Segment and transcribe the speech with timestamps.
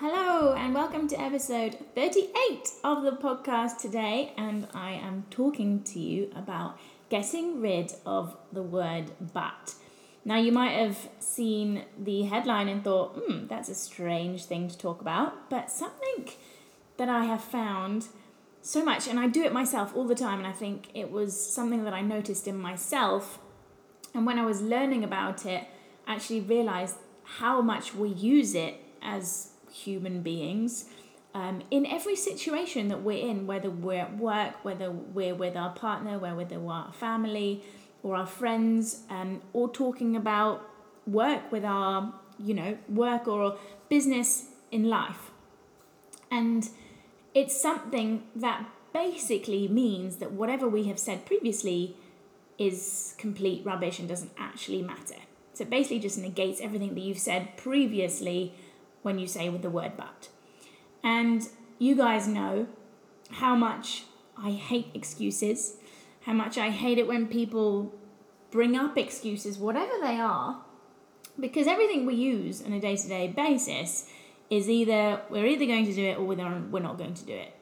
[0.00, 4.32] Hello, and welcome to episode 38 of the podcast today.
[4.36, 9.74] And I am talking to you about getting rid of the word but.
[10.24, 14.78] Now, you might have seen the headline and thought, hmm, that's a strange thing to
[14.78, 16.28] talk about, but something
[16.96, 18.06] that I have found
[18.62, 21.36] so much, and I do it myself all the time, and I think it was
[21.36, 23.40] something that I noticed in myself.
[24.14, 25.66] And when I was learning about it,
[26.06, 30.86] I actually realized how much we use it as human beings
[31.34, 35.70] um, in every situation that we're in, whether we're at work, whether we're with our
[35.70, 37.62] partner, whether we're our family
[38.02, 40.68] or our friends, um, or talking about
[41.06, 45.30] work with our, you know, work or business in life.
[46.30, 46.68] And
[47.34, 51.96] it's something that basically means that whatever we have said previously
[52.58, 55.16] is complete rubbish and doesn't actually matter.
[55.52, 58.54] So it basically just negates everything that you've said previously
[59.08, 60.28] when you say with the word but.
[61.02, 62.66] And you guys know
[63.30, 64.04] how much
[64.36, 65.78] I hate excuses,
[66.26, 67.94] how much I hate it when people
[68.50, 70.62] bring up excuses, whatever they are,
[71.40, 74.10] because everything we use on a day to day basis
[74.50, 77.54] is either we're either going to do it or we're not going to do it.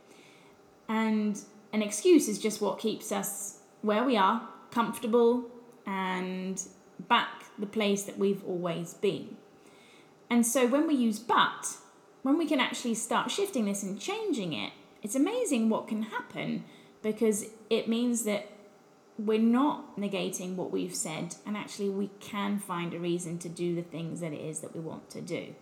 [0.89, 1.41] And
[1.73, 5.45] an excuse is just what keeps us where we are, comfortable,
[5.87, 6.61] and
[7.09, 9.37] back the place that we've always been.
[10.29, 11.77] And so when we use but,
[12.23, 14.73] when we can actually start shifting this and changing it,
[15.03, 16.65] it's amazing what can happen
[17.03, 18.49] because it means that
[19.19, 23.75] we're not negating what we've said and actually we can find a reason to do
[23.75, 25.55] the things that it is that we want to do.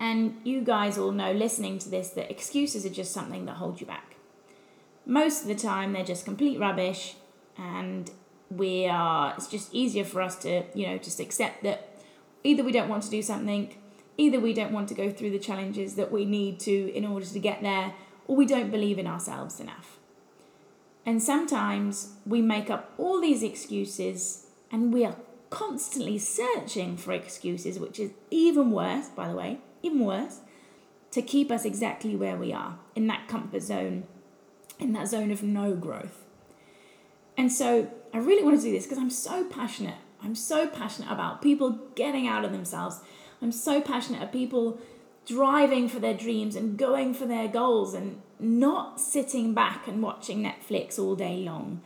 [0.00, 3.80] And you guys all know listening to this that excuses are just something that hold
[3.80, 4.16] you back.
[5.06, 7.14] Most of the time, they're just complete rubbish,
[7.58, 8.10] and
[8.50, 11.93] we are, it's just easier for us to, you know, just accept that
[12.44, 13.74] either we don't want to do something,
[14.16, 17.26] either we don't want to go through the challenges that we need to in order
[17.26, 17.94] to get there,
[18.28, 19.98] or we don't believe in ourselves enough.
[21.06, 25.16] And sometimes we make up all these excuses and we are
[25.50, 30.40] constantly searching for excuses, which is even worse, by the way, even worse,
[31.10, 34.04] to keep us exactly where we are in that comfort zone,
[34.80, 36.24] in that zone of no growth.
[37.36, 39.98] And so I really want to do this because I'm so passionate.
[40.24, 43.00] I'm so passionate about people getting out of themselves.
[43.42, 44.80] I'm so passionate about people
[45.26, 50.42] driving for their dreams and going for their goals and not sitting back and watching
[50.42, 51.82] Netflix all day long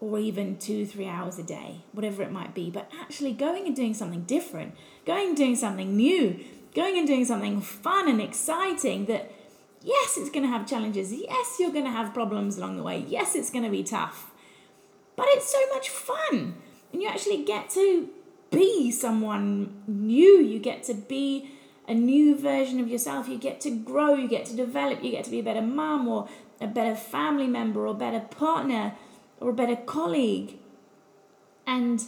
[0.00, 3.76] or even two, three hours a day, whatever it might be, but actually going and
[3.76, 4.74] doing something different,
[5.06, 9.30] going and doing something new, going and doing something fun and exciting that,
[9.80, 11.12] yes, it's going to have challenges.
[11.12, 13.04] Yes, you're going to have problems along the way.
[13.06, 14.32] Yes, it's going to be tough.
[15.14, 16.56] But it's so much fun.
[16.92, 18.08] And you actually get to
[18.50, 20.40] be someone new.
[20.40, 21.50] You get to be
[21.88, 23.28] a new version of yourself.
[23.28, 24.14] You get to grow.
[24.14, 25.02] You get to develop.
[25.02, 26.28] You get to be a better mom or
[26.60, 28.94] a better family member or better partner
[29.40, 30.58] or a better colleague.
[31.66, 32.04] And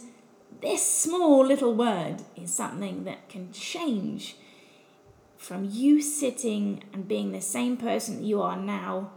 [0.61, 4.35] this small little word is something that can change
[5.37, 9.11] from you sitting and being the same person that you are now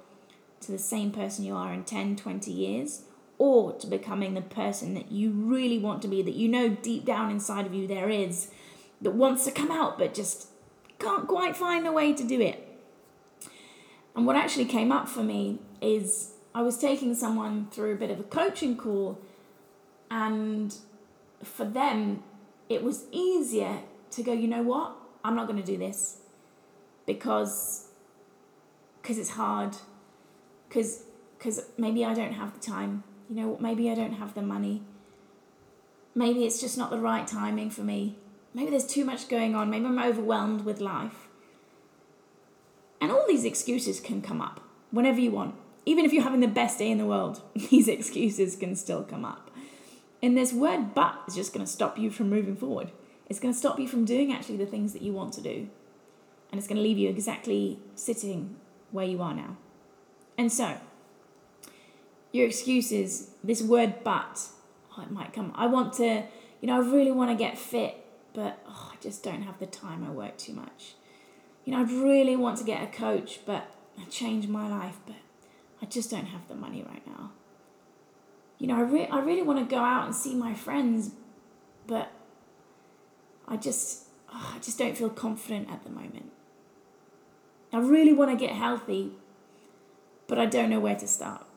[0.60, 3.02] to the same person you are in 10, 20 years,
[3.38, 7.04] or to becoming the person that you really want to be, that you know deep
[7.04, 8.50] down inside of you there is,
[9.00, 10.48] that wants to come out but just
[10.98, 12.64] can't quite find a way to do it.
[14.16, 18.10] And what actually came up for me is I was taking someone through a bit
[18.10, 19.20] of a coaching call,
[20.10, 20.74] and
[21.42, 22.24] for them,
[22.68, 23.80] it was easier
[24.10, 24.92] to go, you know what?
[25.24, 26.18] I'm not going to do this
[27.06, 27.88] because
[29.00, 29.76] because it's hard
[30.68, 31.04] because
[31.76, 34.82] maybe I don't have the time you know maybe I don't have the money.
[36.14, 38.16] Maybe it's just not the right timing for me.
[38.54, 39.70] Maybe there's too much going on.
[39.70, 41.28] Maybe I'm overwhelmed with life.
[43.00, 44.60] And all these excuses can come up
[44.90, 45.54] whenever you want.
[45.86, 49.24] Even if you're having the best day in the world these excuses can still come
[49.24, 49.50] up.
[50.22, 52.90] And this word but is just going to stop you from moving forward.
[53.28, 55.68] It's going to stop you from doing actually the things that you want to do.
[56.50, 58.56] And it's going to leave you exactly sitting
[58.90, 59.56] where you are now.
[60.36, 60.78] And so,
[62.32, 64.48] your excuses, this word but,
[64.96, 65.52] oh, it might come.
[65.54, 66.24] I want to,
[66.60, 67.96] you know, I really want to get fit,
[68.32, 70.04] but oh, I just don't have the time.
[70.04, 70.94] I work too much.
[71.64, 73.68] You know, I'd really want to get a coach, but
[74.00, 75.16] I change my life, but
[75.82, 77.32] I just don't have the money right now.
[78.58, 81.12] You know, I, re- I really want to go out and see my friends,
[81.86, 82.10] but
[83.46, 86.32] I just, oh, I just don't feel confident at the moment.
[87.72, 89.12] I really want to get healthy,
[90.26, 91.47] but I don't know where to start.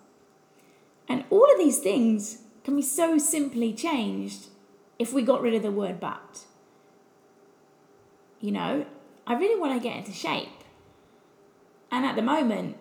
[1.12, 4.48] And all of these things can be so simply changed
[4.98, 6.46] if we got rid of the word but.
[8.40, 8.86] You know,
[9.28, 10.63] I really want to get into shape.
[11.92, 12.78] And at the moment,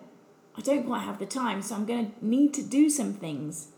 [0.57, 3.73] I don't quite have the time, so I'm going to need to do some things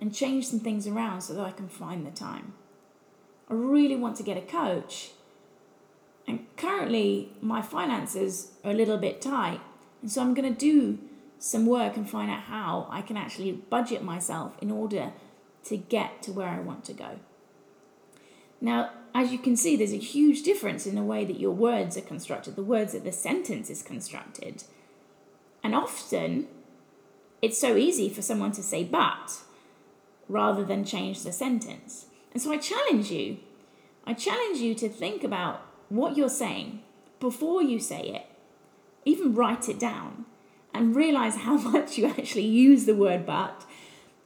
[0.00, 2.52] and change some things around so that I can find the time.
[3.50, 5.10] I really want to get a coach.
[6.28, 9.60] And currently, my finances are a little bit tight.
[10.00, 11.00] And so I'm going to do
[11.38, 15.12] some work and find out how I can actually budget myself in order
[15.64, 17.18] to get to where I want to go.
[18.60, 21.96] Now, as you can see, there's a huge difference in the way that your words
[21.96, 24.64] are constructed, the words that the sentence is constructed.
[25.62, 26.48] And often,
[27.42, 29.40] it's so easy for someone to say but
[30.28, 32.06] rather than change the sentence.
[32.32, 33.38] And so I challenge you,
[34.06, 36.82] I challenge you to think about what you're saying
[37.20, 38.26] before you say it,
[39.04, 40.26] even write it down,
[40.76, 43.64] and realize how much you actually use the word but.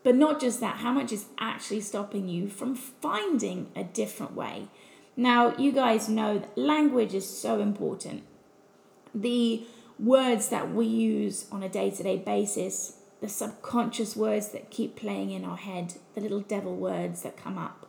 [0.03, 4.69] But not just that, how much is actually stopping you from finding a different way.
[5.17, 8.23] Now, you guys know that language is so important.
[9.15, 9.67] The
[9.99, 14.97] words that we use on a day to day basis the subconscious words that keep
[14.97, 17.87] playing in our head, the little devil words that come up.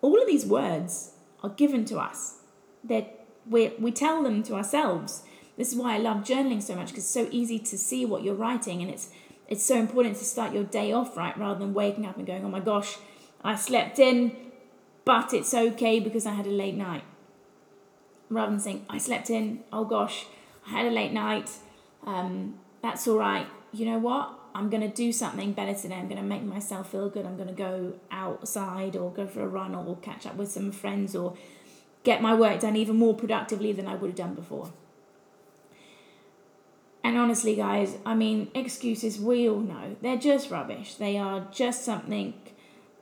[0.00, 1.12] All of these words
[1.42, 2.38] are given to us.
[2.84, 3.06] They're,
[3.48, 5.22] we, we tell them to ourselves.
[5.62, 8.24] This is why I love journaling so much because it's so easy to see what
[8.24, 9.10] you're writing and it's
[9.46, 12.44] it's so important to start your day off right rather than waking up and going,
[12.44, 12.96] oh my gosh,
[13.44, 14.34] I slept in,
[15.04, 17.04] but it's okay because I had a late night.
[18.28, 20.26] Rather than saying, I slept in, oh gosh,
[20.66, 21.48] I had a late night,
[22.04, 24.36] um, that's all right, you know what?
[24.56, 25.94] I'm going to do something better today.
[25.94, 27.24] I'm going to make myself feel good.
[27.24, 30.72] I'm going to go outside or go for a run or catch up with some
[30.72, 31.36] friends or
[32.02, 34.72] get my work done even more productively than I would have done before.
[37.04, 40.94] And honestly, guys, I mean, excuses, we all know, they're just rubbish.
[40.94, 42.34] They are just something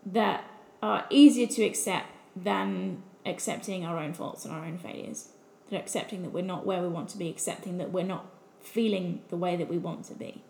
[0.06, 0.44] that
[0.82, 5.28] are easier to accept than accepting our own faults and our own failures.
[5.68, 8.26] They're accepting that we're not where we want to be, accepting that we're not
[8.60, 10.42] feeling the way that we want to be.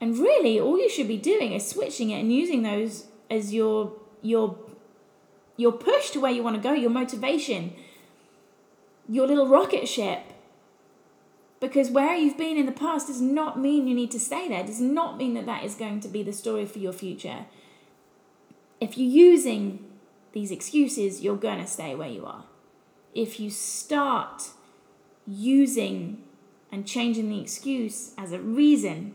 [0.00, 3.92] And really, all you should be doing is switching it and using those as your
[4.22, 4.58] your
[5.56, 7.72] your push to where you want to go, your motivation,
[9.08, 10.20] your little rocket ship.
[11.60, 14.64] Because where you've been in the past does not mean you need to stay there.
[14.64, 17.46] Does not mean that that is going to be the story for your future.
[18.80, 19.84] If you're using
[20.32, 22.44] these excuses, you're going to stay where you are.
[23.14, 24.50] If you start
[25.26, 26.22] using
[26.70, 29.14] and changing the excuse as a reason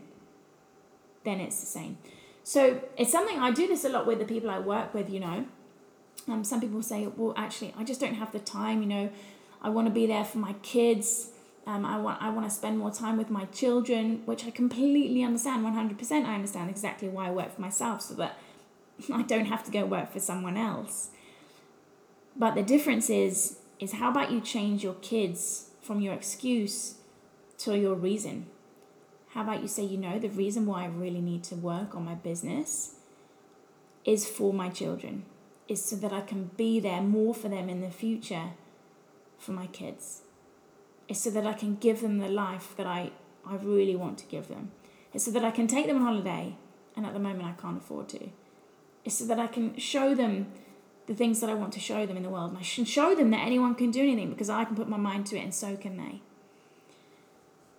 [1.24, 1.98] then it's the same.
[2.44, 5.20] So it's something I do this a lot with the people I work with, you
[5.20, 5.46] know.
[6.28, 9.10] Um, some people say, well, actually, I just don't have the time, you know.
[9.60, 11.28] I want to be there for my kids.
[11.66, 15.22] Um, I want I want to spend more time with my children, which I completely
[15.22, 16.24] understand, 100%.
[16.24, 18.36] I understand exactly why I work for myself so that
[19.12, 21.10] I don't have to go work for someone else.
[22.36, 26.94] But the difference is is how about you change your kids from your excuse
[27.58, 28.46] to your reason?
[29.30, 32.04] How about you say, you know, the reason why I really need to work on
[32.04, 32.96] my business
[34.04, 35.24] is for my children,
[35.68, 38.50] is so that I can be there more for them in the future
[39.38, 40.22] for my kids.
[41.12, 43.10] It's so that I can give them the life that I,
[43.46, 44.70] I really want to give them.
[45.12, 46.56] It's so that I can take them on holiday,
[46.96, 48.30] and at the moment I can't afford to.
[49.04, 50.46] It's so that I can show them
[51.06, 52.52] the things that I want to show them in the world.
[52.52, 54.96] And I should show them that anyone can do anything because I can put my
[54.96, 56.22] mind to it, and so can they.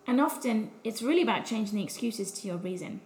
[0.06, 3.02] And often it's really about changing the excuses to your reason.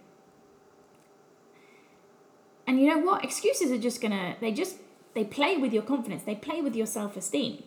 [2.66, 3.24] And you know what?
[3.24, 4.76] Excuses are just gonna, they just,
[5.14, 7.62] they play with your confidence, they play with your self esteem.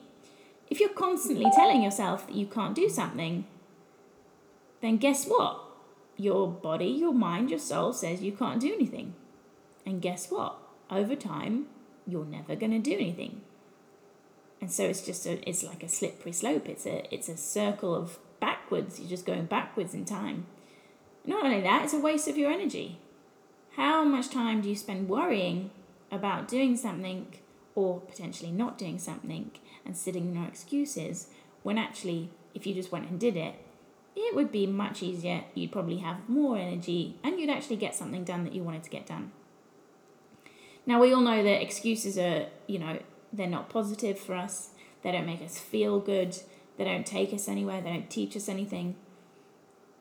[0.72, 3.46] If you're constantly telling yourself that you can't do something,
[4.82, 5.60] then guess what?
[6.16, 9.14] Your body, your mind, your soul says you can't do anything.
[9.86, 10.58] And guess what?
[10.90, 11.66] Over time,
[12.08, 13.42] you're never going to do anything.
[14.62, 16.70] And so it's just a, it's like a slippery slope.
[16.70, 18.98] It's a, it's a circle of backwards.
[18.98, 20.46] You're just going backwards in time.
[21.26, 22.98] Not only that, it's a waste of your energy.
[23.76, 25.72] How much time do you spend worrying
[26.10, 27.28] about doing something
[27.76, 29.52] or potentially not doing something
[29.86, 31.28] and sitting in your excuses
[31.64, 33.56] when actually, if you just went and did it,
[34.16, 35.44] it would be much easier.
[35.54, 38.90] You'd probably have more energy and you'd actually get something done that you wanted to
[38.90, 39.32] get done.
[40.86, 43.00] Now, we all know that excuses are, you know,
[43.32, 44.70] they're not positive for us,
[45.04, 46.38] they don't make us feel good,
[46.78, 48.96] they don't take us anywhere, they don't teach us anything.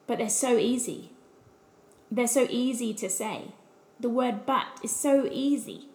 [0.06, 1.10] But they're so easy.
[2.10, 3.52] They're so easy to say.
[4.00, 5.89] The word but is so easy.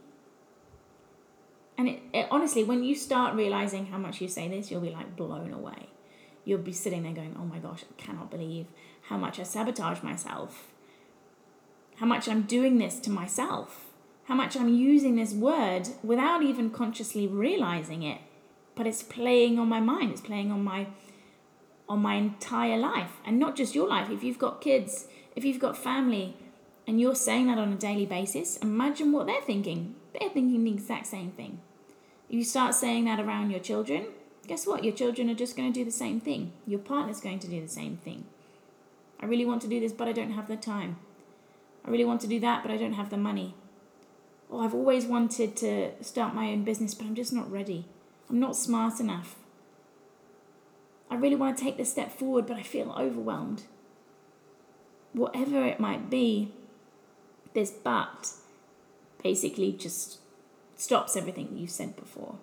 [1.78, 4.90] And it, it, honestly, when you start realizing how much you say this, you'll be
[4.90, 5.90] like blown away.
[6.46, 8.68] You'll be sitting there going, oh my gosh, I cannot believe
[9.04, 10.68] how much I sabotage myself,
[11.98, 13.88] how much I'm doing this to myself,
[14.26, 18.22] how much I'm using this word without even consciously realizing it.
[18.76, 20.88] But it's playing on my mind, it's playing on my
[21.88, 23.12] on my entire life.
[23.26, 24.10] And not just your life.
[24.10, 26.36] If you've got kids if you've got family
[26.88, 30.72] and you're saying that on a daily basis imagine what they're thinking they're thinking the
[30.72, 31.60] exact same thing
[32.30, 34.06] you start saying that around your children
[34.48, 34.84] guess what?
[34.84, 36.54] Your children are just going to do the same thing.
[36.68, 38.26] Your partner's going to do the same thing.
[39.20, 40.98] I really want to do this, but I don't have the time.
[41.86, 43.56] I really want to do that, but I don't have the money.
[44.52, 47.86] Oh, I've always wanted to start my own business, but I'm just not ready.
[48.30, 49.36] I'm not smart enough.
[51.10, 53.64] I really want to take this step forward, but I feel overwhelmed.
[55.14, 56.52] Whatever it might be,
[57.54, 58.34] this but
[59.26, 60.20] basically just
[60.76, 62.36] stops everything you've said before.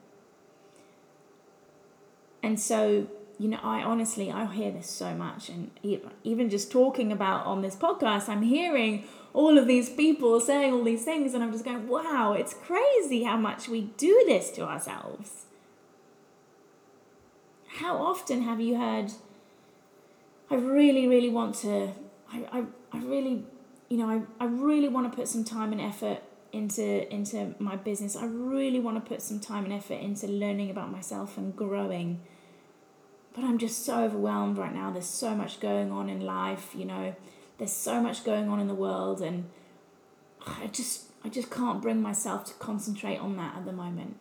[2.42, 3.06] And so,
[3.38, 5.48] you know, I honestly, I hear this so much.
[5.48, 5.70] And
[6.24, 10.82] even just talking about on this podcast, I'm hearing all of these people saying all
[10.82, 11.34] these things.
[11.34, 15.44] And I'm just going, wow, it's crazy how much we do this to ourselves.
[17.78, 19.12] How often have you heard,
[20.50, 21.92] I really, really want to,
[22.32, 23.44] I, I, I really,
[23.88, 27.76] you know, I, I really want to put some time and effort into into my
[27.76, 28.16] business.
[28.16, 32.20] I really want to put some time and effort into learning about myself and growing
[33.34, 34.90] but I'm just so overwhelmed right now.
[34.90, 37.14] There's so much going on in life, you know.
[37.58, 39.48] There's so much going on in the world and
[40.46, 44.16] I just I just can't bring myself to concentrate on that at the moment.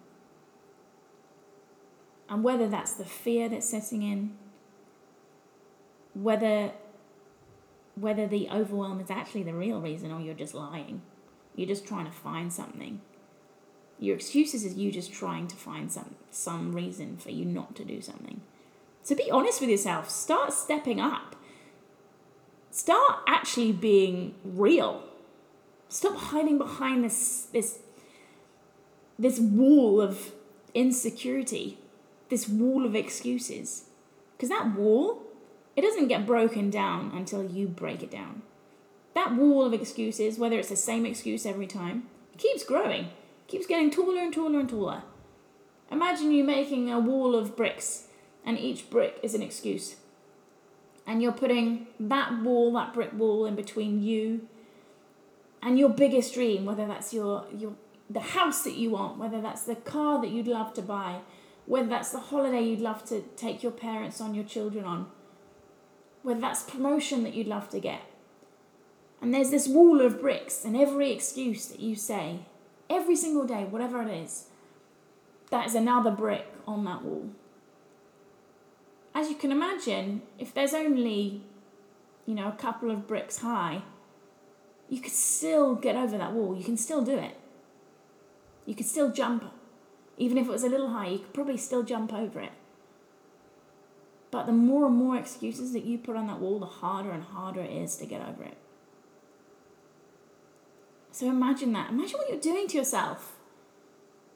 [2.29, 4.38] And whether that's the fear that's setting in,
[6.13, 6.71] whether
[7.95, 11.01] whether the overwhelm is actually the real reason or you're just lying.
[11.55, 13.01] You're just trying to find something.
[14.00, 17.86] Your excuses is you just trying to find some some reason for you not to
[17.86, 18.41] do something.
[19.03, 20.10] So be honest with yourself.
[20.10, 21.36] Start stepping up.
[22.72, 25.03] Start actually being real.
[25.89, 27.79] Stop hiding behind this this
[29.20, 30.31] this wall of
[30.74, 31.77] insecurity,
[32.29, 33.86] this wall of excuses.
[34.36, 35.22] Because that wall,
[35.75, 38.41] it doesn't get broken down until you break it down.
[39.13, 43.10] That wall of excuses, whether it's the same excuse every time, keeps growing,
[43.48, 45.03] keeps getting taller and taller and taller.
[45.91, 48.08] Imagine you making a wall of bricks
[48.46, 49.98] and each brick is an excuse.
[51.06, 54.48] And you're putting that wall, that brick wall, in between you
[55.62, 57.74] and your biggest dream, whether that's your, your
[58.10, 61.20] the house that you want, whether that's the car that you'd love to buy,
[61.65, 65.08] whether that's the holiday you'd love to take your parents on, your children on,
[66.24, 68.01] whether that's promotion that you'd love to get.
[69.21, 72.39] And there's this wall of bricks, and every excuse that you say,
[72.89, 74.47] every single day, whatever it is,
[75.51, 77.29] that is another brick on that wall
[79.13, 81.41] as you can imagine, if there's only,
[82.25, 83.81] you know, a couple of bricks high,
[84.89, 86.55] you could still get over that wall.
[86.55, 87.37] You can still do it.
[88.65, 89.45] You could still jump.
[90.17, 92.51] Even if it was a little high, you could probably still jump over it.
[94.29, 97.23] But the more and more excuses that you put on that wall, the harder and
[97.23, 98.57] harder it is to get over it.
[101.21, 101.91] So imagine that.
[101.91, 103.35] Imagine what you're doing to yourself.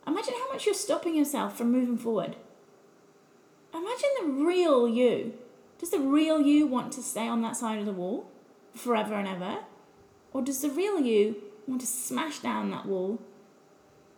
[0.05, 2.35] Imagine how much you're stopping yourself from moving forward
[3.73, 5.33] imagine the real you.
[5.79, 8.29] Does the real you want to stay on that side of the wall
[8.73, 9.59] forever and ever?
[10.31, 11.37] Or does the real you
[11.67, 13.19] want to smash down that wall?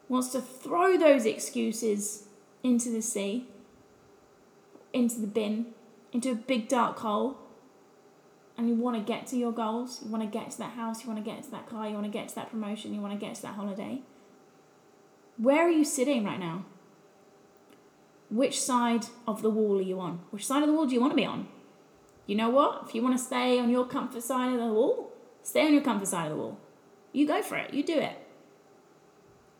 [0.09, 2.27] Wants to throw those excuses
[2.63, 3.47] into the sea,
[4.91, 5.67] into the bin,
[6.11, 7.37] into a big dark hole?
[8.57, 11.03] And you want to get to your goals, you want to get to that house,
[11.03, 13.01] you want to get to that car, you want to get to that promotion, you
[13.01, 14.01] want to get to that holiday.
[15.37, 16.65] Where are you sitting right now?
[18.29, 20.19] which side of the wall are you on?
[20.31, 21.47] Which side of the wall do you want to be on?
[22.25, 22.83] You know what?
[22.87, 25.81] If you want to stay on your comfort side of the wall, stay on your
[25.81, 26.59] comfort side of the wall.
[27.13, 27.73] You go for it.
[27.73, 28.17] You do it.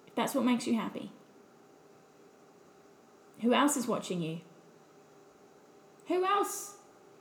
[0.07, 1.11] If that's what makes you happy.
[3.41, 4.41] Who else is watching you?
[6.07, 6.76] Who else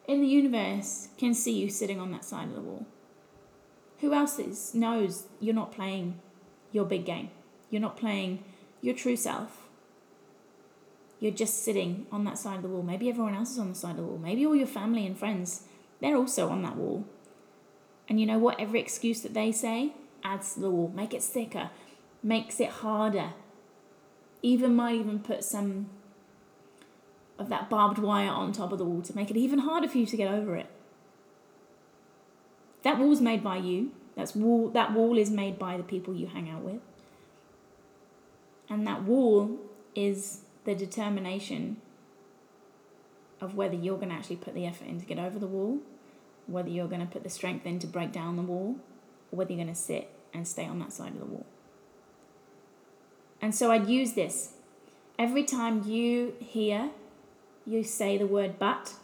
[0.07, 2.87] in the universe can see you sitting on that side of the wall?
[4.01, 6.21] Who else is, knows you're not playing
[6.73, 7.31] your big game?
[7.71, 8.45] You're not playing
[8.83, 9.67] your true self
[11.19, 12.83] you're just sitting on that side of the wall.
[12.83, 14.19] Maybe everyone else is on the side of the wall.
[14.19, 15.63] Maybe all your family and friends,
[16.01, 17.07] they're also on that wall.
[18.09, 18.61] And you know what?
[18.61, 21.71] Every excuse that they say adds to the wall, make it thicker,
[22.23, 23.33] makes it harder.
[24.43, 25.89] even might even put some
[27.39, 29.99] of that barbed wire on top of the wall to make it even harder for
[29.99, 30.67] you to get over it.
[32.83, 33.93] That wall's made by you.
[34.17, 36.81] That's wall that wall is made by the people you hang out with.
[38.69, 39.59] And that wall
[39.95, 41.77] is the determination
[43.41, 45.79] of whether you're going to actually put the effort in to get over the wall,
[46.47, 48.77] whether you're going to put the strength in to break down the wall,
[49.31, 51.47] or whether you're going to sit and stay on that side of the wall.
[53.41, 54.53] And so I'd use this
[55.19, 56.91] every time you hear
[57.67, 58.95] you say the word but,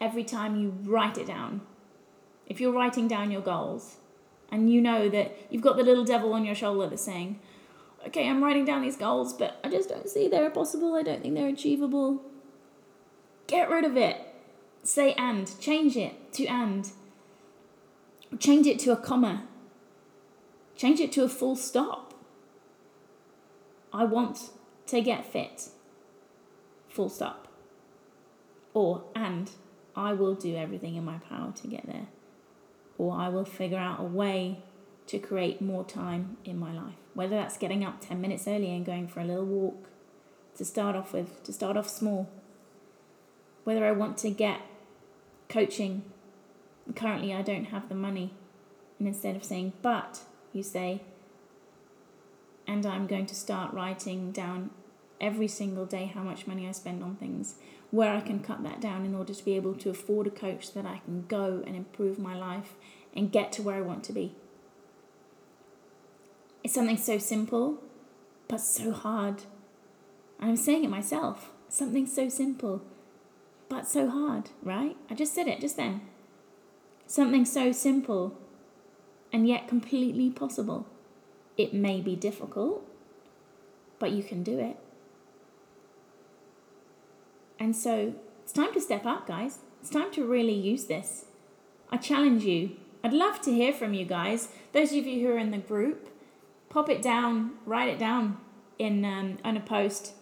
[0.00, 1.62] every time you write it down.
[2.46, 3.96] If you're writing down your goals
[4.50, 7.40] and you know that you've got the little devil on your shoulder that's saying,
[8.06, 10.94] okay, I'm writing down these goals, but I just don't see they're possible.
[10.94, 12.22] I don't think they're achievable.
[13.46, 14.16] Get rid of it.
[14.82, 15.58] Say and.
[15.60, 16.90] Change it to and.
[18.38, 19.46] Change it to a comma.
[20.76, 22.14] Change it to a full stop.
[23.92, 24.50] I want
[24.86, 25.68] to get fit.
[26.88, 27.48] Full stop.
[28.74, 29.50] Or, and
[29.94, 32.06] I will do everything in my power to get there.
[32.98, 34.62] Or I will figure out a way
[35.06, 36.94] to create more time in my life.
[37.14, 39.88] Whether that's getting up 10 minutes early and going for a little walk
[40.56, 42.30] to start off with, to start off small.
[43.64, 44.60] Whether I want to get
[45.52, 46.02] coaching.
[46.96, 48.32] Currently, I don't have the money.
[48.98, 50.20] And instead of saying, but,
[50.52, 51.02] you say,
[52.66, 54.70] and I'm going to start writing down
[55.22, 57.54] every single day how much money I spend on things,
[57.90, 60.66] where I can cut that down in order to be able to afford a coach
[60.66, 62.74] so that I can go and improve my life
[63.14, 64.34] and get to where I want to be.
[66.64, 67.78] It's something so simple,
[68.48, 69.44] but so hard.
[70.40, 71.50] I'm saying it myself.
[71.68, 72.82] Something so simple,
[73.68, 74.96] but so hard, right?
[75.08, 76.02] I just said it just then.
[77.06, 78.38] Something so simple
[79.32, 80.86] and yet completely possible.
[81.56, 82.86] It may be difficult,
[83.98, 84.76] but you can do it.
[87.62, 89.60] And so it's time to step up, guys.
[89.80, 91.26] It's time to really use this.
[91.90, 92.72] I challenge you.
[93.04, 94.48] I'd love to hear from you guys.
[94.72, 96.08] Those of you who are in the group,
[96.70, 98.38] pop it down, write it down
[98.80, 100.14] in um, on a post.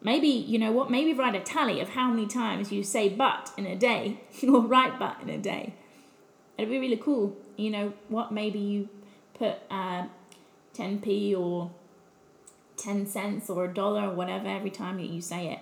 [0.00, 0.90] Maybe you know what?
[0.90, 4.62] Maybe write a tally of how many times you say "but" in a day, or
[4.62, 5.74] write "but" in a day.
[6.56, 7.36] It'd be really cool.
[7.58, 8.32] You know what?
[8.32, 8.88] Maybe you
[9.34, 10.06] put uh,
[10.74, 11.70] 10p or
[12.78, 15.58] 10 cents or a dollar or whatever every time that you say it.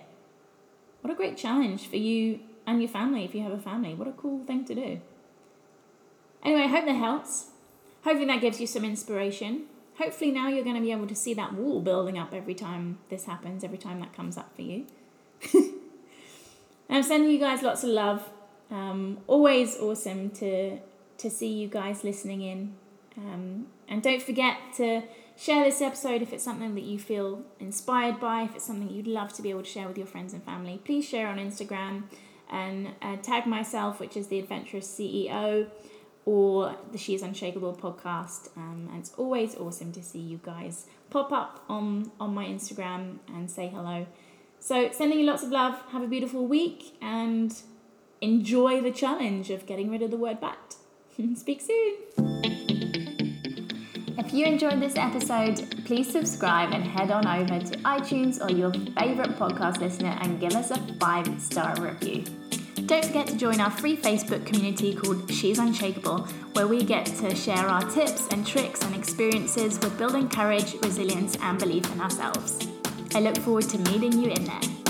[1.03, 3.93] What a great challenge for you and your family if you have a family.
[3.93, 5.01] What a cool thing to do.
[6.41, 7.47] Anyway, I hope that helps.
[8.05, 9.63] Hopefully, that gives you some inspiration.
[9.97, 12.99] Hopefully, now you're going to be able to see that wall building up every time
[13.09, 14.85] this happens, every time that comes up for you.
[16.89, 18.29] I'm sending you guys lots of love.
[18.71, 20.79] Um, always awesome to
[21.17, 22.75] to see you guys listening in.
[23.17, 25.03] Um, and don't forget to
[25.37, 29.07] share this episode if it's something that you feel inspired by, if it's something you'd
[29.07, 30.79] love to be able to share with your friends and family.
[30.83, 32.03] Please share on Instagram
[32.49, 35.67] and uh, tag myself, which is the Adventurous CEO
[36.25, 38.55] or the She's Unshakable podcast.
[38.55, 43.17] Um, and it's always awesome to see you guys pop up on, on my Instagram
[43.27, 44.05] and say hello.
[44.59, 45.81] So, sending you lots of love.
[45.91, 47.53] Have a beautiful week and
[48.21, 50.75] enjoy the challenge of getting rid of the word but.
[51.35, 52.62] Speak soon.
[54.15, 58.71] If you enjoyed this episode, please subscribe and head on over to iTunes or your
[58.71, 62.23] favorite podcast listener and give us a five star review.
[62.85, 67.33] Don't forget to join our free Facebook community called She's Unshakable, where we get to
[67.33, 72.67] share our tips and tricks and experiences with building courage, resilience, and belief in ourselves.
[73.15, 74.82] I look forward to meeting you in there.